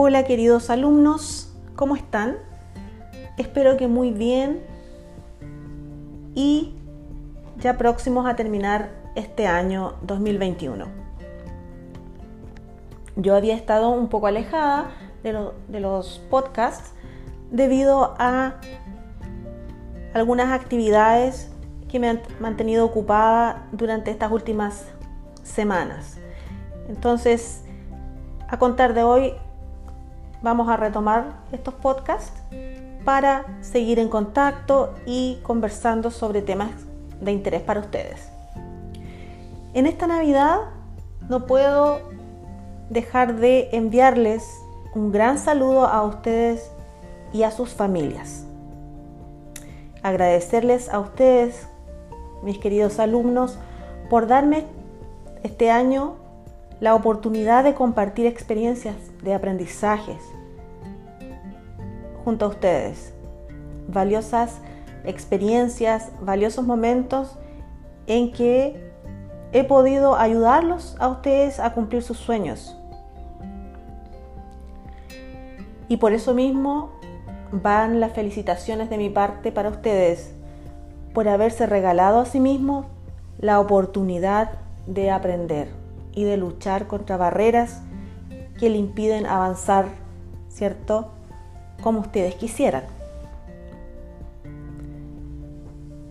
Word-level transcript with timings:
Hola 0.00 0.22
queridos 0.22 0.70
alumnos, 0.70 1.52
¿cómo 1.74 1.96
están? 1.96 2.36
Espero 3.36 3.76
que 3.76 3.88
muy 3.88 4.12
bien 4.12 4.62
y 6.36 6.72
ya 7.58 7.76
próximos 7.76 8.24
a 8.24 8.36
terminar 8.36 8.90
este 9.16 9.48
año 9.48 9.94
2021. 10.02 10.86
Yo 13.16 13.34
había 13.34 13.56
estado 13.56 13.88
un 13.88 14.08
poco 14.08 14.28
alejada 14.28 14.92
de, 15.24 15.80
los 15.80 16.20
podcasts 16.30 16.92
debido 17.50 18.14
a 18.20 18.60
algunas 20.14 20.52
actividades 20.52 21.50
que 21.88 21.98
me 21.98 22.08
han 22.08 22.22
mantenido 22.38 22.84
ocupada 22.84 23.66
durante 23.72 24.12
estas 24.12 24.30
últimas 24.30 24.86
semanas. 25.42 26.18
Entonces, 26.88 27.64
a 28.46 28.60
contar 28.60 28.94
de 28.94 29.02
hoy, 29.02 29.34
vamos 30.42 30.68
a 30.68 30.76
retomar 30.76 31.40
estos 31.52 31.74
podcasts 31.74 32.40
para 33.04 33.44
seguir 33.60 33.98
en 33.98 34.08
contacto 34.08 34.94
y 35.06 35.38
conversando 35.42 36.10
sobre 36.10 36.42
temas 36.42 36.70
de 37.20 37.32
interés 37.32 37.62
para 37.62 37.80
ustedes. 37.80 38.28
En 39.74 39.86
esta 39.86 40.06
Navidad 40.06 40.58
no 41.28 41.46
puedo 41.46 42.00
dejar 42.90 43.36
de 43.36 43.68
enviarles 43.72 44.44
un 44.94 45.12
gran 45.12 45.38
saludo 45.38 45.86
a 45.86 46.02
ustedes 46.02 46.70
y 47.32 47.42
a 47.42 47.50
sus 47.50 47.70
familias. 47.70 48.44
Agradecerles 50.02 50.88
a 50.88 51.00
ustedes, 51.00 51.68
mis 52.42 52.58
queridos 52.58 52.98
alumnos, 52.98 53.58
por 54.08 54.26
darme 54.26 54.64
este 55.42 55.70
año 55.70 56.14
la 56.80 56.94
oportunidad 56.94 57.64
de 57.64 57.74
compartir 57.74 58.26
experiencias 58.26 58.96
de 59.22 59.34
aprendizajes 59.34 60.22
junto 62.24 62.44
a 62.44 62.48
ustedes. 62.48 63.14
Valiosas 63.88 64.60
experiencias, 65.04 66.12
valiosos 66.20 66.66
momentos 66.66 67.38
en 68.06 68.32
que 68.32 68.92
he 69.52 69.64
podido 69.64 70.16
ayudarlos 70.16 70.96
a 70.98 71.08
ustedes 71.08 71.58
a 71.58 71.72
cumplir 71.72 72.02
sus 72.02 72.18
sueños. 72.18 72.76
Y 75.88 75.96
por 75.96 76.12
eso 76.12 76.34
mismo 76.34 76.90
van 77.50 77.98
las 77.98 78.12
felicitaciones 78.12 78.90
de 78.90 78.98
mi 78.98 79.08
parte 79.08 79.52
para 79.52 79.70
ustedes 79.70 80.34
por 81.14 81.28
haberse 81.28 81.66
regalado 81.66 82.20
a 82.20 82.26
sí 82.26 82.40
mismos 82.40 82.86
la 83.38 83.58
oportunidad 83.58 84.50
de 84.86 85.10
aprender 85.10 85.87
y 86.12 86.24
de 86.24 86.36
luchar 86.36 86.86
contra 86.86 87.16
barreras 87.16 87.82
que 88.58 88.70
le 88.70 88.78
impiden 88.78 89.26
avanzar, 89.26 89.86
¿cierto? 90.48 91.12
Como 91.82 92.00
ustedes 92.00 92.34
quisieran. 92.34 92.84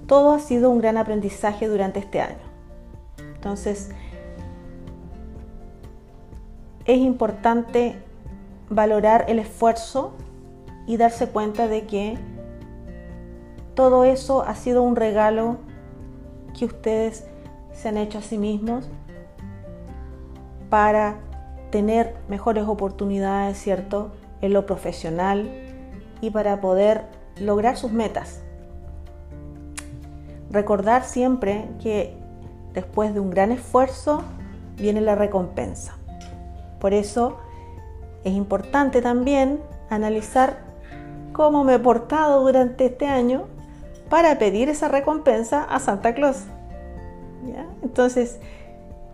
Todo 0.08 0.32
ha 0.32 0.40
sido 0.40 0.70
un 0.70 0.80
gran 0.80 0.98
aprendizaje 0.98 1.68
durante 1.68 2.00
este 2.00 2.22
año. 2.22 2.38
Entonces, 3.36 3.90
es 6.86 6.98
importante 6.98 7.98
valorar 8.70 9.26
el 9.28 9.40
esfuerzo 9.40 10.14
y 10.88 10.96
darse 10.96 11.28
cuenta 11.28 11.68
de 11.68 11.86
que 11.86 12.18
todo 13.76 14.06
eso 14.06 14.42
ha 14.44 14.56
sido 14.56 14.82
un 14.82 14.96
regalo 14.96 15.58
que 16.58 16.66
ustedes 16.66 17.26
se 17.74 17.90
han 17.90 17.98
hecho 17.98 18.18
a 18.18 18.22
sí 18.22 18.38
mismos 18.38 18.90
para 20.70 21.16
tener 21.72 22.16
mejores 22.28 22.66
oportunidades, 22.66 23.58
¿cierto? 23.58 24.12
En 24.42 24.54
lo 24.54 24.66
profesional 24.66 25.50
y 26.22 26.30
para 26.30 26.62
poder 26.62 27.06
lograr 27.40 27.78
sus 27.78 27.92
metas. 27.92 28.42
Recordar 30.50 31.04
siempre 31.04 31.66
que 31.82 32.16
después 32.74 33.14
de 33.14 33.20
un 33.20 33.30
gran 33.30 33.52
esfuerzo 33.52 34.24
viene 34.78 35.02
la 35.02 35.16
recompensa. 35.16 35.96
Por 36.80 36.94
eso 36.94 37.38
es 38.24 38.34
importante 38.34 39.02
también 39.02 39.60
analizar 39.90 40.60
cómo 41.34 41.64
me 41.64 41.76
he 41.76 41.80
portado 41.80 42.42
durante 42.42 42.86
este 42.86 43.08
año 43.08 43.46
para 44.10 44.38
pedir 44.38 44.70
esa 44.70 44.88
recompensa 44.88 45.64
a 45.64 45.80
Santa 45.80 46.14
Claus. 46.14 46.44
Entonces, 47.84 48.40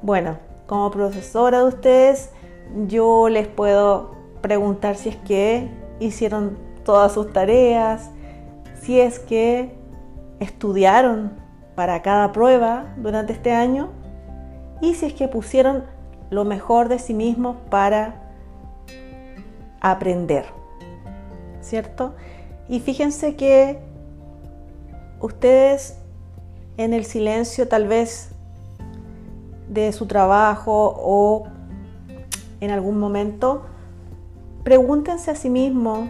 bueno, 0.02 0.38
como 0.74 0.90
profesora 0.90 1.60
de 1.60 1.66
ustedes, 1.66 2.32
yo 2.88 3.30
les 3.30 3.48
puedo 3.48 4.16
preguntar 4.42 4.96
si 4.96 5.10
es 5.10 5.18
que 5.18 5.70
hicieron 6.00 6.58
todas 6.84 7.12
sus 7.12 7.32
tareas, 7.32 8.10
si 8.82 9.00
es 9.00 9.20
que 9.20 9.76
estudiaron 10.40 11.34
para 11.76 12.02
cada 12.02 12.32
prueba 12.32 12.92
durante 12.98 13.34
este 13.34 13.52
año 13.52 13.92
y 14.82 14.96
si 14.96 15.06
es 15.06 15.14
que 15.14 15.28
pusieron 15.28 15.84
lo 16.32 16.44
mejor 16.44 16.90
de 16.90 16.98
sí 16.98 17.14
mismos 17.14 17.56
para 17.70 18.32
aprender, 19.80 20.46
¿cierto? 21.62 22.16
Y 22.68 22.80
fíjense 22.80 23.36
que 23.36 23.78
ustedes 25.20 26.00
en 26.78 26.96
el 26.96 27.06
silencio 27.06 27.68
tal 27.68 27.88
vez 27.88 28.33
de 29.70 29.92
su 29.94 30.06
trabajo 30.06 30.94
o 30.98 31.48
en 32.60 32.72
algún 32.72 33.00
momento, 33.00 33.64
pregúntense 34.64 35.32
a 35.32 35.36
sí 35.36 35.50
mismos 35.50 36.10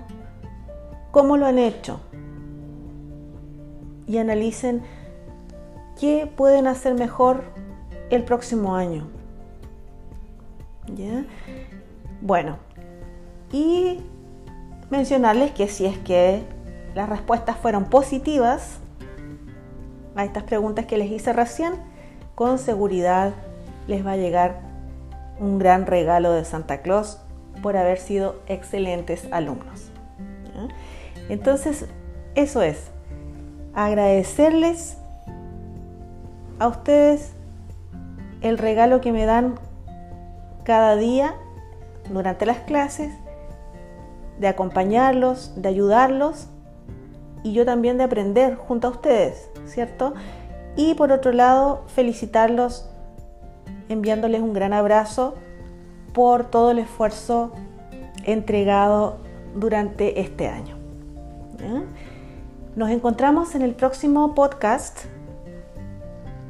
cómo 1.12 1.38
lo 1.38 1.46
han 1.46 1.58
hecho 1.58 2.00
y 4.08 4.18
analicen 4.18 4.84
qué 6.00 6.32
pueden 6.36 6.68
hacer 6.68 6.94
mejor 6.94 7.44
el 8.10 8.24
próximo 8.24 8.76
año. 8.76 9.08
¿Ya? 10.96 11.26
Bueno, 12.22 12.58
y 13.52 14.00
mencionarles 14.90 15.52
que 15.52 15.68
si 15.68 15.86
es 15.86 15.98
que 16.00 16.44
las 16.94 17.10
respuestas 17.10 17.58
fueron 17.58 17.86
positivas 17.86 18.78
a 20.16 20.26
estas 20.26 20.44
preguntas 20.44 20.86
que 20.86 20.98
les 20.98 21.10
hice 21.10 21.34
recién, 21.34 21.74
con 22.36 22.58
seguridad 22.58 23.34
les 23.88 24.06
va 24.06 24.12
a 24.12 24.18
llegar 24.18 24.62
un 25.40 25.60
gran 25.60 25.86
regalo 25.86 26.32
de 26.32 26.46
Santa 26.46 26.82
Claus 26.82 27.20
por 27.62 27.78
haber 27.78 28.00
sido 28.00 28.36
excelentes 28.48 29.28
alumnos. 29.32 29.90
Entonces, 31.30 31.88
eso 32.36 32.62
es, 32.62 32.92
agradecerles 33.74 34.98
a 36.60 36.68
ustedes 36.68 37.34
el 38.42 38.58
regalo 38.58 39.02
que 39.02 39.12
me 39.12 39.26
dan 39.26 39.56
cada 40.64 40.96
día 40.96 41.36
durante 42.12 42.46
las 42.46 42.60
clases, 42.60 43.14
de 44.40 44.48
acompañarlos, 44.48 45.54
de 45.62 45.70
ayudarlos 45.70 46.48
y 47.44 47.54
yo 47.54 47.66
también 47.66 47.98
de 47.98 48.06
aprender 48.06 48.56
junto 48.56 48.88
a 48.88 48.92
ustedes, 48.92 49.50
¿cierto? 49.66 50.14
Y 50.76 50.96
por 50.96 51.12
otro 51.12 51.32
lado, 51.32 51.84
felicitarlos 51.88 52.90
enviándoles 53.90 54.42
un 54.42 54.54
gran 54.54 54.74
abrazo 54.74 55.36
por 56.14 56.46
todo 56.46 56.72
el 56.72 56.80
esfuerzo 56.80 57.52
entregado 58.24 59.18
durante 59.56 60.22
este 60.22 60.48
año. 60.48 60.78
Nos 62.76 62.90
encontramos 62.90 63.56
en 63.56 63.62
el 63.62 63.76
próximo 63.76 64.34
podcast. 64.34 65.06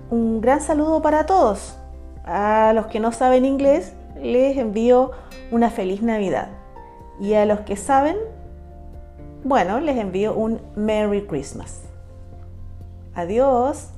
Un 0.09 0.41
gran 0.41 0.61
saludo 0.61 1.01
para 1.01 1.25
todos. 1.25 1.77
A 2.23 2.71
los 2.73 2.87
que 2.87 2.99
no 2.99 3.11
saben 3.11 3.45
inglés, 3.45 3.93
les 4.21 4.57
envío 4.57 5.11
una 5.51 5.69
feliz 5.69 6.01
Navidad. 6.01 6.47
Y 7.19 7.33
a 7.33 7.45
los 7.45 7.61
que 7.61 7.75
saben, 7.75 8.15
bueno, 9.43 9.79
les 9.79 9.97
envío 9.97 10.33
un 10.33 10.61
Merry 10.75 11.25
Christmas. 11.27 11.81
Adiós. 13.13 13.89